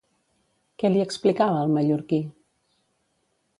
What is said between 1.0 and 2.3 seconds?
explicava al mallorquí?